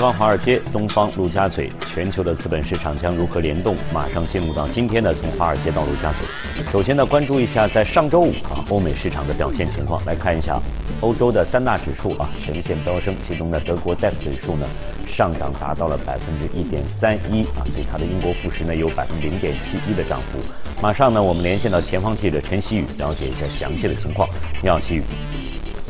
[0.00, 3.76] 西方华尔街、东方陆家嘴，全球的资本市场将如何联动？
[3.92, 6.26] 马上进入到今天的从华尔街到陆家嘴。
[6.72, 10.02] 首先呢，关注一下在上周五啊，欧美市场的表现情况。
[10.06, 10.58] 来看一下
[11.02, 14.66] 欧洲的三大指数啊，呈现飙升，其中呢，德国 DAX 指数呢
[15.06, 20.40] 上涨达到了百分之一点三一啊，对它的英国富时呢有百分之零点七一的涨幅。
[20.80, 24.26] 马上呢，我们连线到前方记者陈曦宇，了解一下详细的情况。
[24.62, 25.02] 你好，曦宇。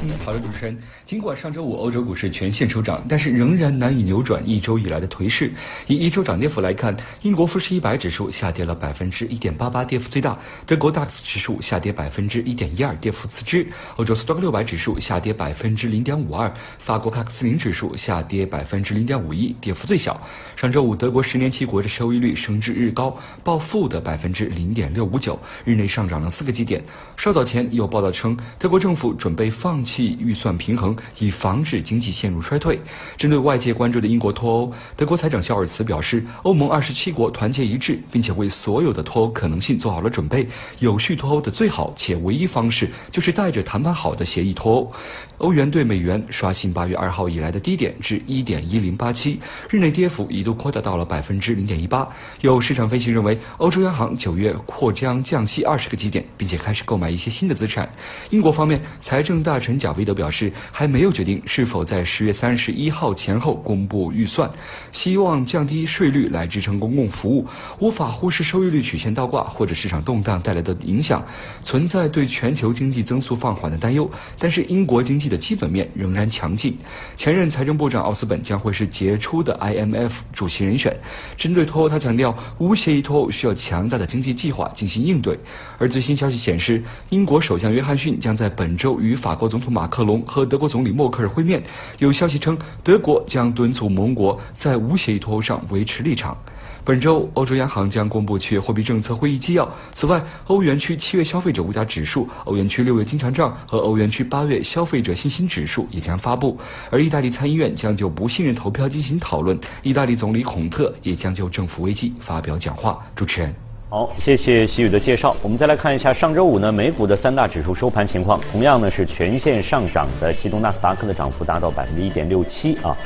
[0.03, 0.79] 嗯，好的，主持人。
[1.05, 5.53] 尽管上周五欧洲股市全线收涨，但是仍然难以扭转一周以来的颓势。
[5.87, 20.19] 以一周涨跌幅来看，英国富时一百指数下跌了百分之一点八八，跌幅最大；德国 DAX 指数下跌百分之一点一二，跌幅次之；欧洲 STOXX 六百指数下跌百分之零点五二；法国帕克斯林指数下跌百分之零点五一，跌幅最小。
[20.57, 26.83] 上周五，德国十年期国债收益率升至日高，报负的百分之零点六五九，日内上涨了四个基点。
[27.19, 30.97] 稍早前有报道称，德国政府准备放弃预算平衡。
[31.19, 32.81] 以防止经济陷入衰退。
[33.17, 40.49] 针对外界关注的英国脱欧，德国财长肖尔茨表示，欧盟二十七国团结一致，并且为所有的脱欧可能性做好了准备。
[40.79, 44.93] 有序脱欧的最好且唯一方式，就是带着谈判好的协议脱欧。
[45.39, 52.07] 欧元对美元刷新八月二号以来的低点至一点一零八七，日内跌幅一度扩大到了百分之零点一八。
[52.43, 57.89] 有市场分析认为，欧洲央行九月或将降息二十个基点，并且开始购买一些新的资产。
[58.29, 64.49] 英国方面，财政大臣贾维德表示，还没有决定是否在十月三十一号前后公布预算，
[64.93, 67.45] 希望降低税率来支撑公共服务。
[67.79, 71.25] 无法忽视收益率曲线倒挂或者市场动荡带来的影响，
[71.65, 74.09] 存在对全球经济增速放缓的担忧。
[74.39, 76.77] 但是英国经济的基本面仍然强劲。
[77.17, 80.95] 前任财政部长奥斯本将会是杰出的 IMF 主席人选。
[81.39, 85.39] 针对脱欧，他强调无协议脱欧需要强大的经济计划进行应对。
[85.79, 91.63] 而最新消息显示，英国首相约翰逊将在本周与法国总统马克龙和德国总理默克尔会面。
[91.99, 96.37] 有消息称，德国将敦促盟国在无协议脱欧上维持立场。
[96.83, 99.71] 本周，欧洲央行将公布七月货币政策会议纪要。
[99.95, 106.59] 此外，欧元区七月消费者物价指数、欧元区六月经常账和欧元区八月消费者信心指数也将发布。
[106.91, 112.99] 而意大利参议院将就不信任投票进行讨论，意大利总理孔特也将就政府危机发表讲话。
[113.15, 113.70] 主持人。
[113.93, 115.35] 好，谢谢习宇的介绍。
[115.43, 122.97] 我们再来看一下上周五呢美股的三大指数收盘情况，同样呢是全线上涨的，其中纳斯达克的涨幅达到百分之一点六七啊，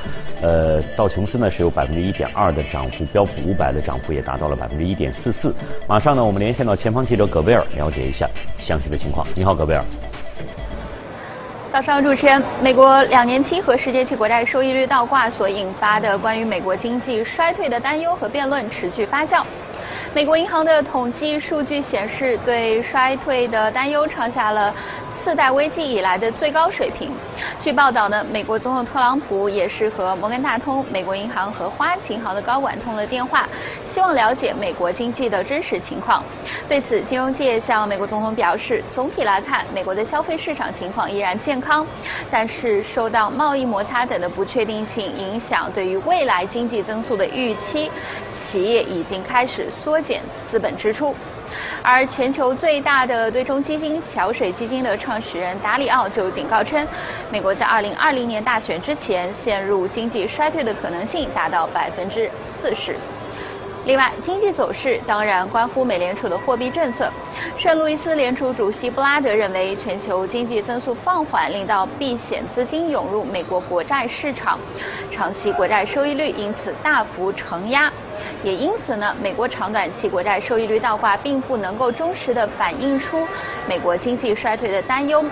[0.42, 5.54] 呃道琼斯呢是有百分之一点二的涨幅，标普五百的涨幅也达到了百分之一点四四。
[5.88, 8.28] 马上呢我们连线到前方记者葛贝尔，了解一下
[8.58, 9.26] 详细的情况。
[9.34, 9.82] 你好，葛贝尔。
[11.72, 19.42] 早上，主持人，美国两年期和十年期国债收益率倒挂所引发的关于美国经济衰退的担忧和辩论持续发酵。
[20.14, 24.72] 美国银行的统计数据显示，对衰退的担忧创下了
[25.24, 27.10] 次贷危机以来的最高水平。
[27.60, 33.48] 据报道呢，美国总统特朗普也是和摩根大通、美国银行和花旗银行的高管通了电话，
[33.92, 36.22] 希望了解美国经济的真实情况。
[36.68, 41.84] 对此，金融界向美国总统表示，总体来看，美国的消费市场情况依然健康，
[42.30, 47.90] 但是受到贸易摩擦等的不确定性影响，对于未来经济增速的预期。
[48.54, 51.12] 企业已经开始缩减资本支出，
[51.82, 56.86] 而全球最大的对冲基金桥水基金的创始人达里奥就警告称，
[57.32, 62.30] 美国在2020年大选之前陷入经济衰退的可能性达到百分之
[62.62, 62.94] 四十。
[63.86, 67.10] 另外，经济走势当然关乎美联储的货币政策。
[67.58, 74.58] 圣路易斯联储主席布拉德认为，全球经济增速放缓，令到避险资金涌入美国国债市场，
[75.10, 77.92] 长期国债收益率因此大幅承压。
[78.42, 83.26] 也因此呢，美国长短期国债收益率倒挂并不能够忠实的反映出
[83.68, 85.24] 美国经济衰退的担忧。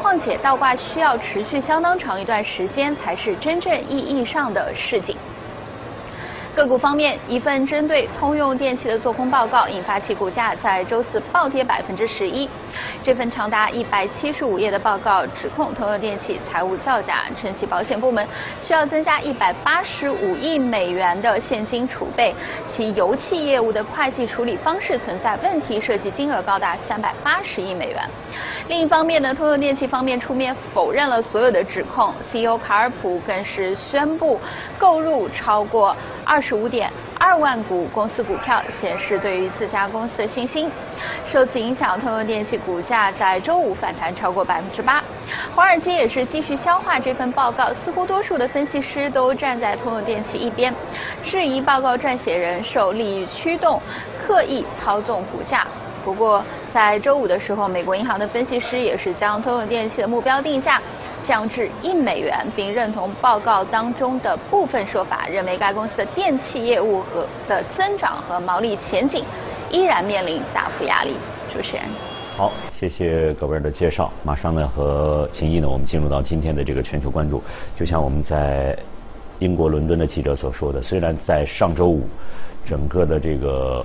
[0.00, 5.16] 况且倒挂需要持续相当长一段时间，才是真正意义上的市井。
[6.52, 12.48] 个股方面，一份针对通用电气的做空报告引发其股价在周四暴跌百分之十一。
[13.02, 18.26] 这份长达一百七十五页的报告指控通用电气财务造假，称其保险部门
[18.62, 22.34] 需要增加一百八十五亿美元的现金储备，
[22.74, 28.02] 其油气业务的会计处理方式存在问题，涉及金额高达三百八十亿美元。
[28.68, 34.40] 另一方面呢，通用电气方面出面否认了所有的指控，CEO 卡尔普更是宣布
[34.78, 35.96] 购入超过。
[36.22, 36.88] 二十五点
[37.22, 40.70] 二万股公司股票，显示对于自家公司的信心。
[41.26, 45.04] 受此影响，通用电气股价在周五反弹超过百分之八。
[45.54, 50.74] 华尔街也是继续消化这份报告，似乎多数的分析师都站在通用电气一边，
[51.22, 53.78] 质疑报告撰写人受利益驱动，
[54.26, 55.66] 刻意操纵股价。
[56.02, 60.80] 不过，在周五的时候，美国银行的分析师也是将通用电气的目标定价。
[61.26, 69.24] 降至一美元，并认同报告当中的部分说法，认为该公司的电器业务和的增长和毛利前景
[69.70, 71.16] 依然面临大幅压力。
[71.52, 71.84] 主持人，
[72.36, 74.10] 好，谢谢各位的介绍。
[74.22, 77.42] 马上呢，和秦毅呢，我们进入到今天的这个全球关注。
[77.76, 78.76] 就像我们在
[79.40, 82.06] 英国伦敦的记者所说的，虽然在上周五，
[82.64, 83.84] 整个的这个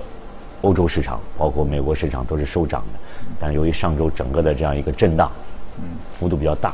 [0.62, 2.98] 欧洲市场，包括美国市场都是收涨的，
[3.40, 5.30] 但由于上周整个的这样一个震荡，
[6.12, 6.72] 幅度比较大，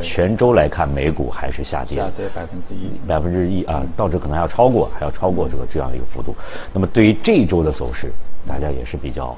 [0.00, 2.90] 全周来看，美股还是下跌的下跌百分之一。
[3.06, 6.34] 百分之一啊，到这可能还要超过，还要超过这个这样的一个幅度。
[6.72, 8.10] 那么对于这一周的走势，
[8.48, 9.36] 大家也是比较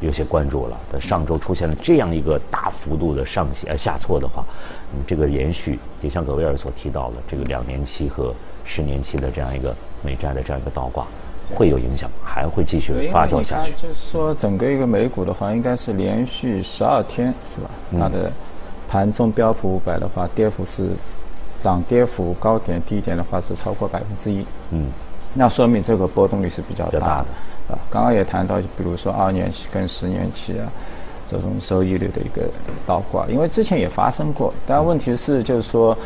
[0.00, 0.78] 有些关注了。
[0.92, 4.44] 在上周出现了这样一个大幅度的上起呃下挫的话，
[4.92, 11.06] 嗯，这个延续也像葛威尔所提到的，这个两年期和十年期的这样一个美债的这样一个倒挂，
[11.54, 13.72] 会有影响，还会继续发酵下去。
[13.72, 17.70] 就是说整个一个美股的话，应该是连续十二天是吧？
[17.92, 18.30] 嗯它的
[18.88, 20.90] 盘中标普五百的话，跌幅是
[21.60, 24.44] 涨跌幅高点低点的话是超过百分之一。
[24.70, 24.86] 嗯，
[25.34, 27.26] 那说明这个波动率是比较大的
[27.74, 27.78] 啊。
[27.90, 30.72] 刚刚也谈到，比如说二年期跟十年期啊，
[31.28, 32.48] 这种收益率的一个
[32.86, 35.96] 倒挂，因为之前也发生过，但问题是就是说，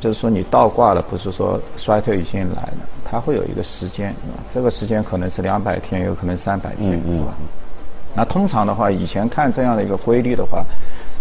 [0.00, 7.34] 就是说你倒挂了，不是说衰退已经来了，它会有一个时间，是吧这个时间可能是两百天，有可能三百天，是吧？
[8.14, 10.64] 那通常的话，以前看这样的一个规律的话，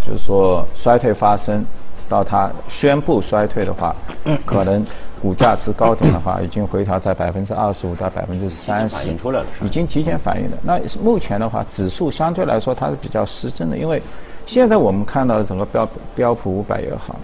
[0.08, 1.66] 就是说衰退发生
[2.08, 3.94] 到它宣布衰退的话，
[4.46, 4.86] 可能
[5.22, 10.58] 股价值高点的话，已经回调在百分之二十五到百分之三十，反映出来了已经提前反映了。
[10.64, 14.02] 那目前的话，指数相对来说它是比较失真的，因为
[14.46, 17.16] 现在我们看到的整个标标普五百也好，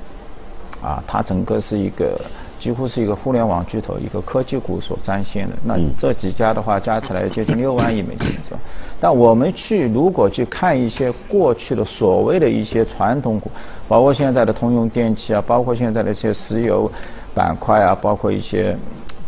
[0.82, 2.20] 啊，它整个是一个
[2.64, 5.56] 几乎是一个互联网巨头、一个科技股所占线的。
[5.66, 8.60] 那嗯这几家的话，加起来接近六万亿美金，是吧？
[9.02, 13.52] 但我们去如果去看一些过去的所谓的一些传统股，
[13.86, 16.90] 包括现在的通用电气啊，包括现在的一些石油
[17.36, 18.78] 板块啊，包括一些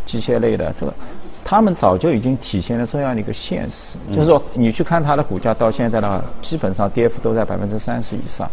[0.06, 0.94] 机械类的这个。
[1.44, 8.50] 他们早就已经体现了这样的一个现实，就是说你去看它的股价到现在的话，基本上跌幅都在百分之三十以上。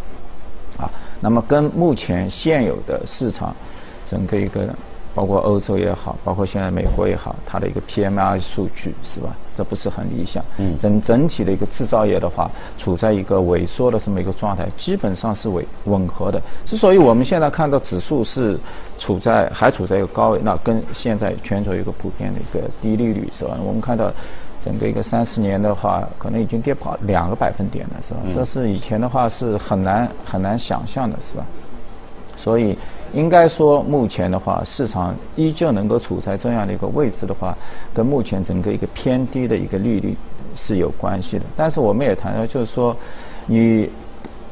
[0.76, 0.90] 啊，
[1.20, 3.54] 那么跟目前现有的市场
[4.06, 4.68] 整个一个，
[5.14, 9.34] 包括欧洲也好，包括现在美国也好，它的一个 PMI 数据是吧？
[9.56, 10.44] 这不是很理想。
[10.58, 16.42] 嗯整整体的一个制造业的话，处在一个萎缩的这么一个状态，基本上是吻吻合的。
[16.64, 18.58] 之所以我们现在看到指数是
[18.98, 23.56] 处在还处在一个高位，那跟现在全球一个普遍的一个低利率是吧？
[23.64, 24.12] 我们看到。
[24.64, 28.20] 整个一个三十年的话，可能已经跌跑两个百分点了，是吧？
[28.24, 31.44] 嗯这是以前的话是很难很难想象的，是吧？
[32.44, 32.76] 所以
[33.14, 37.56] 应该说，目前的话，市场依旧能够处在这样的一个位置的话，
[37.94, 40.14] 跟目前整个一个偏低的一个利率
[40.54, 41.44] 是有关系的。
[41.56, 42.94] 但是我们也谈到，就是说，
[43.46, 43.88] 你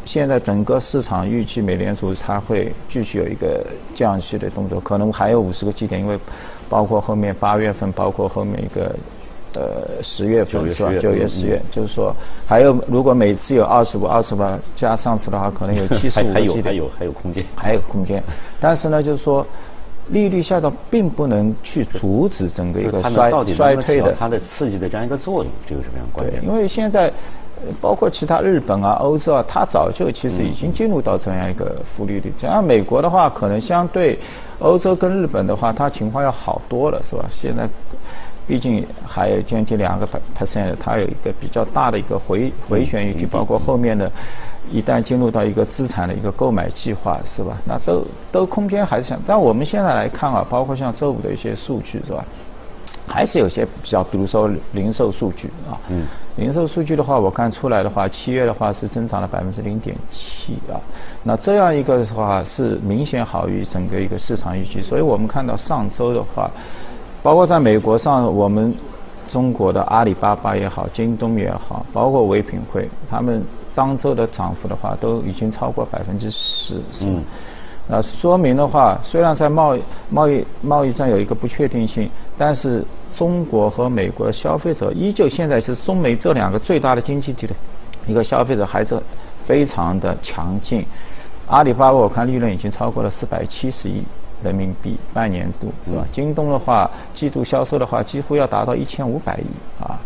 [0.07, 3.63] 现在整个市场预计美联储它会继续有一个
[3.95, 6.19] 降息的动作，可能还有五十个基点，因为
[6.71, 8.97] 包括后面八月份，包括后面一个。
[9.55, 12.15] 呃，十月份是吧九月、嗯十月，就是说，
[12.47, 16.65] 还有如果每次有二十五、二十万，加上次的话，可能有七十还五个基点。
[16.65, 17.45] 还有还有还有空间。
[17.55, 18.23] 还有空间，
[18.59, 19.47] 但是呢，就是说，
[20.09, 27.09] 利率下降并不能去阻止整个一个衰衰退的它的刺激的这样一个作用，这个是非常关对键，因为现在
[27.57, 32.33] 呃包括其他日本啊、欧洲啊，它早就其实已经进入到这样一个负利率。
[32.41, 34.19] 像美国的话，可能相对
[34.61, 37.25] 欧洲跟日本的话，它情况要好多了，是吧？
[37.31, 37.69] 现在。
[38.53, 40.07] 毕竟还有将近两个
[40.39, 44.13] percent，它有一个比较大的一个回回旋余地，包括后面的，
[44.71, 47.57] 一旦进入到一个资产的一个购买计划，是吧？
[47.65, 52.23] 那都都空间还是想，但我们现在来看啊，包括像周五的一些数据，是吧？
[53.07, 56.05] 还是有些比较，比如说零售数据啊，嗯，
[56.37, 60.77] 零售数据的话，我看出来的话，七月的话是增长了百分之零点七啊，
[61.25, 66.51] 那这样一个的话是明显好于整个一个市场预期，所以我们看到上周的话，
[67.23, 68.75] 包括在美国上，我们
[69.29, 73.43] 中国的阿里巴巴也好，京东也好，包括唯品会，他们
[73.75, 76.75] 当周的涨幅的话，都已经超过百分之十，
[77.05, 77.23] 嗯。
[77.89, 82.85] 那说明的话，虽然在贸易贸易贸易上有一个不确定性，但是
[83.17, 87.55] 中国和美国的消费者依旧现在是中美这两个最大的经济体的
[88.07, 88.97] 一个消费者还是
[89.47, 90.87] 非常的强劲。
[91.49, 94.03] 阿里巴巴我看利润已经超过了四百七十亿
[94.43, 96.07] 人民币半年度，是吧？
[96.13, 99.99] 京东的话，季度销售的话几乎要达到一千五百亿啊。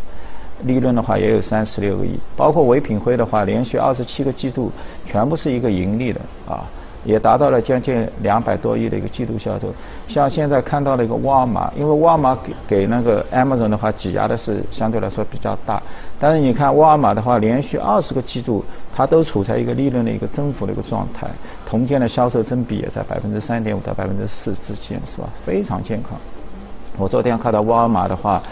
[0.65, 4.73] 利润的话也有三十六个亿，包括唯品会的话，连续二十七个季度
[5.05, 6.65] 全部是一个盈利的啊。
[7.07, 9.73] 也达到了将近两百多亿的一个季度销售。
[10.09, 15.81] 像现在看到了一个沃尔玛，因为沃尔玛给给那个 Amazon 的话挤压的是相对来说比较大，
[16.19, 21.29] 但是你看沃尔玛的话，连续二十个季度它都处在一个利润的一个增幅的一个状态，
[21.65, 25.29] 同店的销售增比也在百分之三点五到百分之四之间，是吧？
[25.45, 26.19] 非常健康。
[26.99, 28.43] 我昨天看到沃尔玛的话。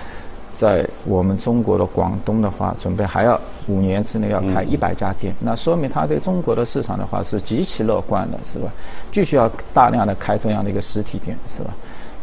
[0.56, 8.72] 在我们中国的广东的话，准备还要五年之内要开一百家店，那说明他对中国的市场的话是极其乐观的，是吧？
[9.12, 11.70] 继续要大量的开这样的一个实体店，是吧？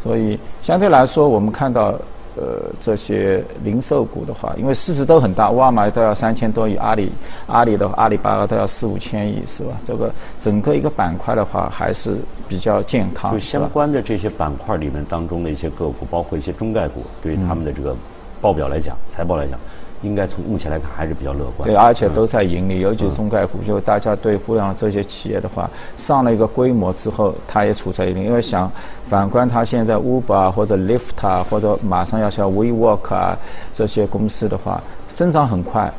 [0.02, 1.94] 所以相对来说，我们看到
[2.36, 7.12] 呃这些零售股的话，因为市值都很大，沃尔玛都要三千多亿，阿里
[7.48, 9.78] 阿里的阿里巴巴都要四五千亿，是吧？
[9.86, 13.32] 这个整个一个板块的话还是比较健康。
[13.32, 17.94] 就相关的这些板块里面当中的一些个股，包括一些中概股，对于他们的这个。
[18.42, 19.60] 报表来讲，财报来讲，
[20.02, 21.70] 应该从目前来看还是比较乐观。
[21.70, 28.24] 对，而且都在盈利，尤其是中概股，就大家对互联网这些企业的话，上了一个规模之后，它也处在一定。
[28.24, 28.72] 因为想
[29.08, 33.38] 反观它现在 Uber 啊，或者 Lyft 啊，或者马上要像 WeWork 啊
[33.74, 34.82] 这些公司的话，
[35.14, 35.92] 增长很快。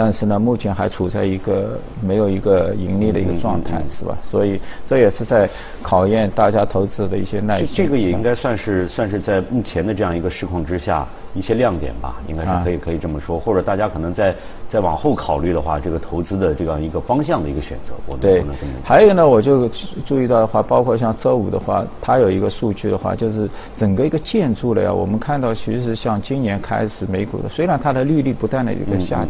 [0.00, 4.16] 但是呢，目前还处在一个没有一个盈利的一个状态，是吧？
[4.22, 5.50] 所以这也是在
[5.82, 7.70] 考验大家投资的一些耐心。
[7.74, 11.04] 这个也应该算是算是在目前的这样一个市况之下
[11.38, 13.38] 一些亮点吧，应该是可以可以这么说。
[13.38, 14.34] 或者大家可能在
[14.68, 18.44] 在往后考虑的话，这个投资的这样一个方向的一个选择，我们对。
[18.82, 19.68] 还有呢，我就
[20.04, 29.24] 注意到的话，包括像周五的话，它有一个数据的话，就是整个一个建筑类啊，我们看到其实像今年开始美股的，虽然它的利率不断的一个下。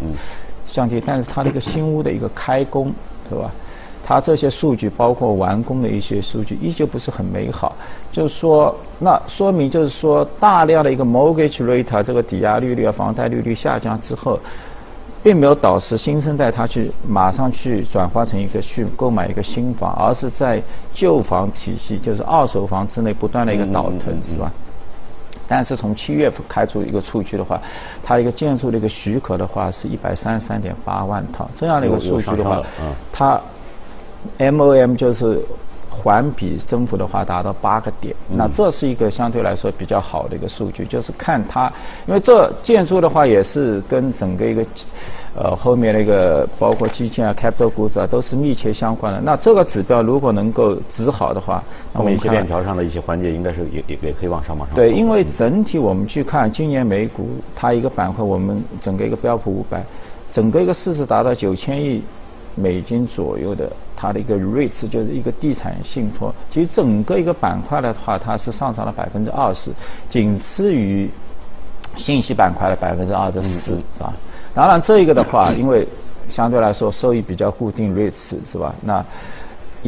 [0.71, 2.93] 降低，但是它的一个新屋的一个开工，
[3.27, 3.51] 是吧？
[4.09, 7.77] 它这些数据包括完工的一些数据，依旧不是很美好。
[8.11, 14.41] 就是说，那说明就是说，大量的一个 mortgage rate 这个抵押利率啊、房贷利率下降之后，
[15.23, 20.63] 并没有导致新生代他去马上去转化成一个去购买一个新房，而是在
[20.95, 24.51] 旧房体系，就是二手房之内不断的一个倒腾，是吧？
[25.47, 27.61] 但是从七月份开出一个数据的话，
[28.03, 32.63] 它一个建筑的一个许可的话是一百三十三点八万套，这样的一个数据的话，
[33.13, 33.39] 它
[34.39, 35.41] MOM 就是
[35.91, 41.73] 环比增幅的话达到八个点，那这是一个相对来说比较好的一个数据，就是看它，
[42.07, 44.65] 因为这建筑的话也是跟整个一个。
[45.35, 49.21] 呃，后面那个包括基建啊、capital goods 啊，都是密切相关的。
[49.21, 54.75] 那这个指标如果能够指好的话，那么一些链条上的一些环节应该是也也也可以往上往上。
[54.75, 59.81] 对，因为整体我们去看今年美股，它一个板块，我们整个一个标普五百，
[60.33, 62.03] 整个一个市值达到九千亿
[62.61, 69.71] 美金左右的，它的一个 REITs 就是一个地产信托，其实整个一个板块的话，它是上涨了百分之二十，
[70.11, 71.09] 仅次于
[71.97, 74.13] 信息板块的百分之二十四，是吧？
[74.55, 75.87] 当然，这一个的话，因为
[76.29, 78.75] 相对来说收益比较固定，REITs 是吧？
[78.83, 79.05] 那。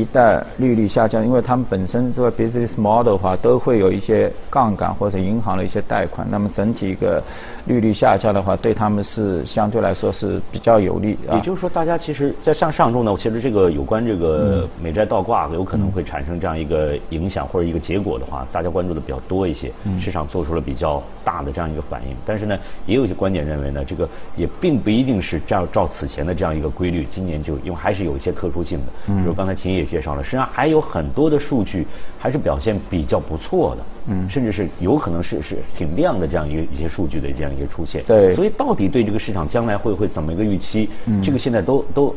[0.00, 7.22] 一旦利率下降，因为他们本身这个 business model 的话，都会有一些杠杆或者银行的一些贷款，那么整体一个
[7.66, 11.18] 利率下降的话，对他们是相对来说是比较有利。
[11.34, 22.14] 也就是说，大家其实，在向上周呢，其实这个有关这个美债倒挂有可能会产生这样一个影响或者一个结果的话，大家关注的比较多一些，市场做出了比较大的这样一个反应。
[22.24, 29.70] 但是呢，也有一些观点认为呢，这个也并不一定是照照此前的这样一个规律，今年就因为还是有一些特殊性的，比如刚才秦。
[29.70, 31.84] 也介绍了，实际上还有很多的数据
[32.16, 41.20] 还是表现比较不错的，嗯，甚至是有可能是是挺亮的这样一个一些数据的这样一个出现，对，所以到底对这个市场将来会会怎么一个预期，嗯。
[41.22, 42.14] 这个现在都都。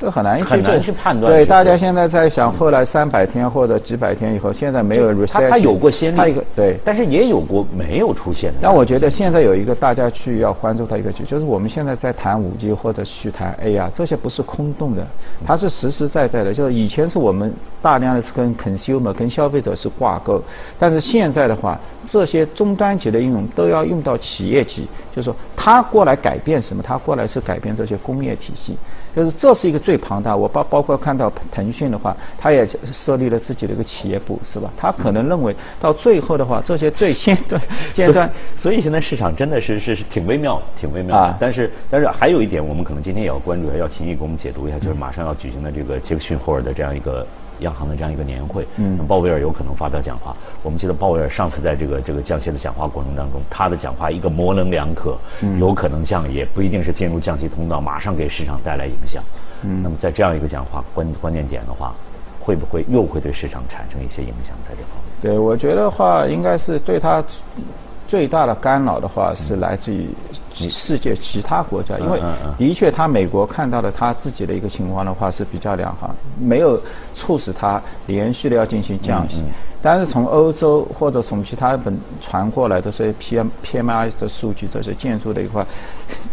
[0.00, 1.32] 这很难很难去判断。
[1.32, 5.48] 对，大家现在在想，后来三百天或者几百天以后，现在没有 recession。
[5.48, 8.58] 它它有过先例，它一个对，但是也有过没有出现的。
[8.62, 15.06] 但我觉得现在有一个大家去要关注的一个就就是我们现在在谈五 G 或者去谈 AI，这些不是空洞的，
[15.46, 16.52] 它是实实在在的。
[16.52, 20.42] 就是以前是我们大量的是跟 consumer 跟消费者是挂钩，
[20.78, 26.82] 但是现在的话，这些终端级的应用都要用到企业级，就是说它过来改变什么？
[26.82, 28.76] 它过来是改变这些工业体系。
[29.14, 34.72] 就是这是一个最庞大，我包包括看到腾讯的话，它也设立了自己的一个企业部，是吧？
[34.76, 37.60] 他可能认为到最后的话，这些最先端
[37.94, 41.36] 阶段，所以现在市场真的是是是挺微妙，挺微妙的。
[41.38, 47.26] 但是但是还有一点，我们可能今天也要关注，要秦毅给我们解读一下，就是马上要举行的这个杰克逊霍尔的这样一个。
[47.64, 50.36] 央行的这样一个年会，嗯，鲍威尔有可能发表讲话。
[50.62, 55.16] 我们记得鲍威尔上次在这个这个降息的讲话过程当中，他的讲话一个模棱两可，
[55.58, 59.22] 有可能降也不一定是进入降息通道，马上给市场带来影响。
[59.62, 61.94] 嗯，那么在这样一个讲话关关键点的话，
[62.40, 65.14] 会不会又会对市场产生一些影响在这方面？
[65.22, 67.24] 对，我觉得话应该是对他
[68.06, 70.08] 最大的干扰的话是来自于
[70.52, 72.20] 世界其他国家，因为
[72.56, 76.80] 的确他美国看到了他自己的一个情况的话是比较良好，没有
[77.14, 79.42] 促使他连续的要进行降息。
[79.82, 85.66] 但是从欧洲或者从其他本传过来的这些 PM PMI 的数据，这些建筑的一块，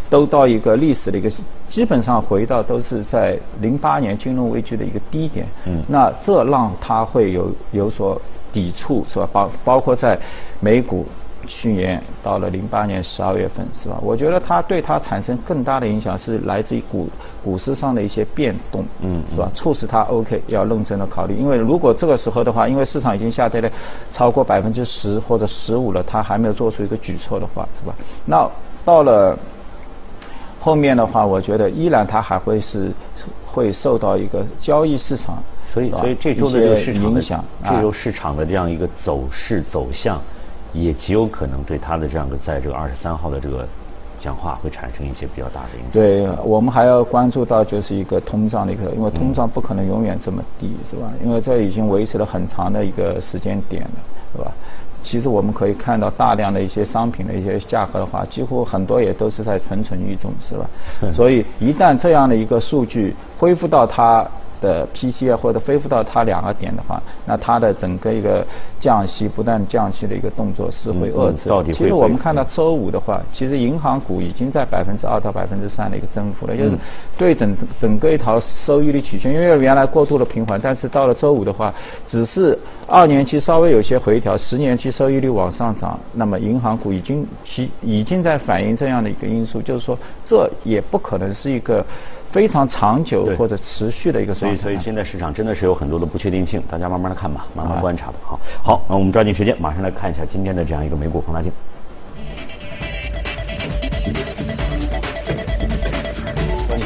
[0.09, 1.29] 都到一个历史的一个
[1.67, 5.47] 基本上回到都是在零八年金融危机的一个低点。
[5.65, 8.21] 嗯那这让他会有有所
[8.53, 9.27] 抵触，是吧？
[9.33, 10.19] 包包括在
[10.59, 11.05] 美股。
[11.47, 13.97] 去年到了零八年十二月份，是吧？
[14.01, 17.09] 我觉得它对它产生更大的影响是来自于股
[17.43, 19.51] 股市上的一些变动，嗯是吧？
[19.53, 23.69] 促使它 OK 要认真的考虑，因为如果这个时候的话，因为市场已经下跌了
[24.11, 27.95] 超过百分之十或者十五了，它还没有做出一个举措的话，是吧？
[28.25, 28.49] 那
[28.85, 29.37] 到了
[30.59, 32.91] 后面的话，我觉得依然它还会是
[33.45, 35.41] 会受到一个交易市场，
[35.73, 40.21] 所以所以这周的这个市场的影响，啊这周市场的这样一个走势走向，
[40.73, 43.67] 也极有可能对他的这样的在这个二十三号的这个
[44.17, 45.91] 讲话会产生一些比较大的影响。
[45.91, 51.11] 对，我们还要关注到就是一个通胀的一个，因为通胀不可能永远这么低，是吧？
[51.23, 53.89] 因为这已经维持了很长的一个时间点了，
[54.35, 54.51] 是吧？
[55.03, 60.69] 其实我们可以看到大量的一些商品的一些价格的话，几乎很多也都是在蠢蠢欲动，是吧？
[61.11, 64.23] 所以一旦这样的一个数据恢复到它
[64.61, 68.45] 的 PCE 或者恢复到它两个点的话，那它的整个一个
[68.79, 76.77] 降息不断降息的一个动作是会嗯遏制其实我们看到周五的话，其实银行股已经在百分之二到百分之三的一个增幅了，就是
[77.17, 81.73] 对整整个一条收益率曲线，因为原来过度的平缓，但是到了周五的话，
[82.05, 82.57] 只是
[82.93, 91.85] 二年期稍微有些回调，十年期收益率往上涨，那么银行股已经其已经在反映这样的一个因素，就是说这也不可能是一个
[92.31, 98.15] 非常长久或者持续的一个所以，所以现在市场真的是有很多的不确定性，大家慢慢的看吧，慢慢观察吧。
[98.21, 101.49] 好，好，那我们抓紧时间，马上来看一下今天的这样一个美股放大镜。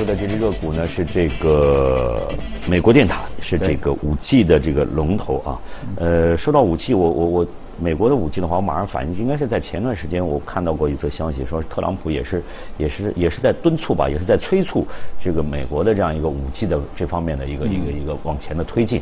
[0.05, 2.31] 注的这只热股呢是这个
[2.69, 5.59] 美国电塔，是这个五 G 的这个龙头啊。
[5.97, 7.47] 呃，说到五 G，我我我
[7.79, 12.44] 美国的五 G 的话，我马上反应应该是在前段时间我看到过一则消息，说特朗普也是
[12.77, 14.87] 也是也是在敦促吧，也是在催促
[15.20, 19.01] 这个美国的这样一个五 G 的这方面的一个一个一个往前的推进。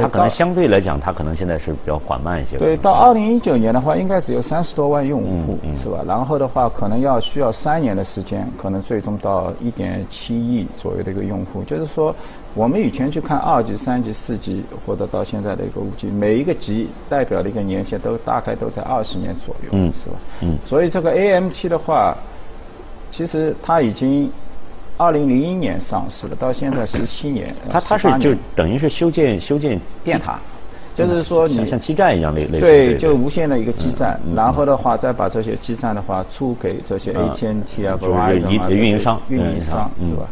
[0.00, 2.58] 它可能相对来讲，它可能现在是比较缓慢一些。
[2.58, 6.04] 对，到二零一九年的话，应该只有三十多万用户，嗯嗯是吧？
[6.06, 11.62] 然后的话，可能要需要三年的时间，可能最终到一点七亿左右的一个用户。
[11.64, 12.14] 就是说，
[12.54, 20.16] 我们以前去看二级、三级、四级，或者到现在的一个五级，每一个级代表的一个年限都大概都在二十年左右，嗯是吧？
[20.42, 22.16] 嗯所以这个 AMT 的话，
[23.10, 24.30] 其实它已经
[25.00, 30.38] 二零零一年上市的，到现在十七年，它它是就等于是修建修建电塔，
[30.94, 40.28] 就是说你像像基站一样类类似对，就无线的一个基站然后的话再把这些基站的话租给这些嗯 AT&T 啊、就是 Verizon 啊运营商运营商是吧？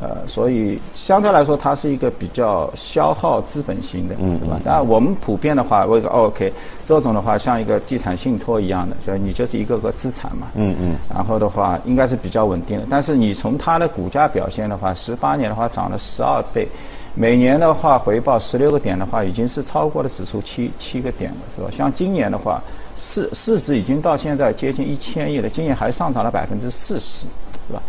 [0.00, 4.60] 呃，所以相对来说，它是一个比较消耗资本型的，是吧嗯嗯？
[4.64, 6.52] 当然，我们普遍的话，为个 OK，
[6.86, 10.46] 这种的话像一个地产信托一样的，所以你就是一个个资产嘛。
[10.54, 12.86] 嗯嗯然后的话，应该是比较稳定的。
[12.88, 16.68] 但是你从它的股价表现的话，十八年的话涨了十二倍，
[17.14, 21.68] 每年的话回报十六个点的话，已经是超过了指数七七个点了，是吧？
[21.72, 22.62] 像今年的话，
[22.94, 27.26] 市市值已经到现在接近一千亿了，今年还上涨了百分之四十，
[27.66, 27.82] 是吧？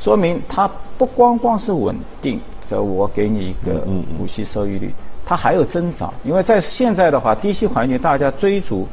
[0.00, 3.86] 说明它不光光是稳定，这我给你一个
[4.16, 4.92] 股息收益率，
[5.26, 6.12] 它还有增长。
[6.24, 8.88] 因为在现在的话，低息环境，大家追逐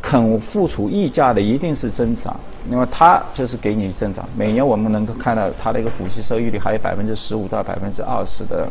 [0.00, 2.34] 肯付出溢价的一定是增长，
[2.68, 4.28] 那么它就是给你增长。
[4.36, 8.68] 每年我们能够看到它的一个股息收益率还有百分之十五到百分之二十的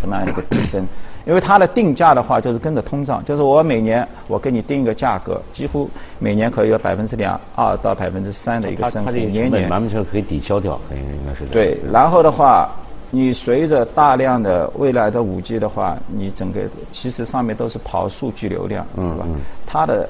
[0.00, 0.86] 这么样一个提升。
[1.24, 12.68] 因为它的定价的话就是跟着通胀，就是我每年我给你定一个价格，几乎每年可以有百分之两二到百分之三的一个升幅，它它这个年年成本完全可以抵消掉，应应该是对，然后的话，
[13.12, 19.24] 你随着大量的未来的五 G 的话，你整个其实上面都是跑数据流量，是吧？
[19.64, 20.08] 它的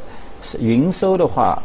[0.61, 1.63] 营收的话，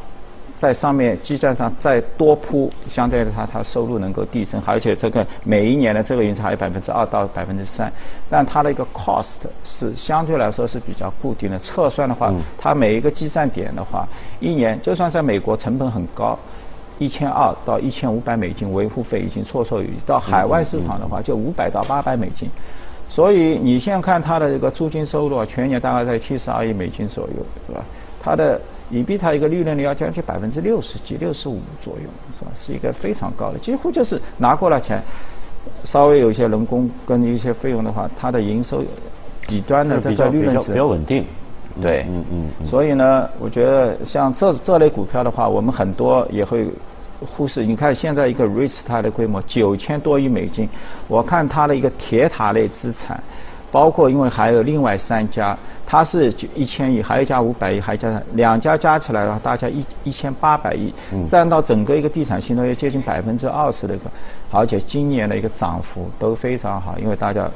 [0.58, 7.92] 在上面基站上再多铺，相对的它它收入能够递增，而且这个每一年的这个营收还有百分之二到百分之三，
[8.30, 11.60] 但它的一个 cost 是相对来说是比较固定的。
[11.60, 14.08] 测算的话嗯，它每一个基站点的话，
[14.40, 16.38] 一年就算在美国成本很高。
[17.00, 22.50] 一千二到一千五百美金维护费已经绰绰有余，到海外市场的话就五百到八百美金，
[23.08, 27.86] 所以你现在看它的这个租金收入啊，全年大概在七十二亿美金左右，是吧？
[28.20, 32.52] 它的以比它一个利润率要将近百分之六十几、六十五左右，是吧？
[32.56, 35.04] 是一个非常高的，几乎就是拿过来钱，
[35.84, 38.84] 稍微有一些人工跟一些费用的话，它的营收
[39.46, 41.26] 底端的这比较比较个利润值比较稳定。
[41.80, 46.68] 对，嗯嗯嗯所以呢，我觉得像这这类股票的话，我们很多也会
[47.20, 47.64] 忽视。
[47.66, 50.68] 你看现在一个 REITs 它的规模九千多亿美金，
[51.08, 53.22] 我看它的一个铁塔类资产，
[53.72, 55.56] 包括因为还有另外三家，
[55.88, 60.94] 它是一千亿，还有一家五百亿，还有一家两家加起来的话，大家一一千八百亿，
[61.30, 64.12] 占到整个一个地产信托业接近百分之二十的一个，
[64.52, 67.50] 而且今年的一个涨幅都非常好，因为大家。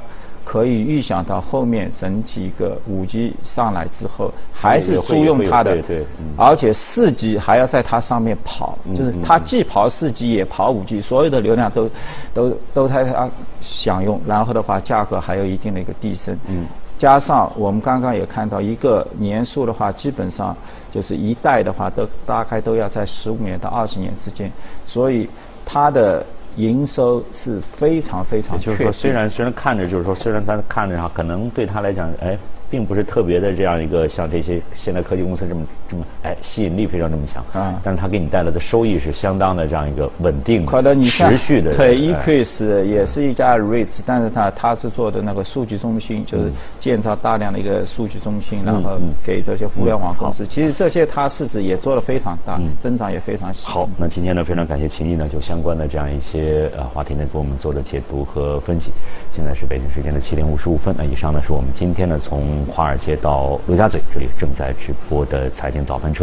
[0.44, 11.88] 可以预想到后面整体一个五 G 上来之后，还是租用它的对对嗯，而且四 G 还要在它上面跑，就是它既跑四 G 也跑五 G，所有的流量都
[12.34, 13.30] 都都它它
[13.62, 16.36] 享用，然后的话价格还有一定的一个递升。
[16.48, 16.66] 嗯
[17.02, 20.56] 加上我们刚刚也看到一个年数的话，基本上
[20.92, 24.52] 就是一代的话都大概都要在十五年到二十年之间，
[24.86, 25.28] 所以
[25.66, 26.24] 它的
[26.58, 32.38] 营收是非常非常也就是说，虽然虽然看着就是说，虽然他看着哈，可能对他来讲，哎，
[32.72, 41.76] 并不是特别的这样一个像这些现代科技公司这么这么哎吸引力非常这么强啊但是它给你带来的收益是相当的这样一个稳定、可能你看持续的。
[41.76, 50.48] 对哎，Equus 也是一家 REITs，但是它它是做的那个数据中心，就是建造大量的一个数据中心，然后嗯给这些互联网公司。
[50.48, 53.66] 其实这些它市值也做得非常大，增长也非常喜。
[53.66, 58.92] 好，那今天呢，非常感谢秦毅呢，就相关的这样一些呃话题呢，给我们做的解读和分析。
[59.34, 62.18] 现在是北京时间的七点五十五分，那以上呢是我们今天呢
[62.62, 66.20] 从华尔街到陆家嘴这里正在直播的财经早班车。